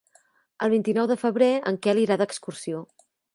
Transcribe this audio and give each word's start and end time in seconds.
El 0.67 0.71
vint-i-nou 0.75 1.09
de 1.11 1.17
febrer 1.25 1.49
en 1.73 1.77
Quel 1.85 2.01
irà 2.05 2.19
d'excursió. 2.23 2.83